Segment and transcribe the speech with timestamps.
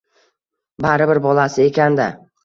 [0.85, 2.09] Baribir bolasi ekanda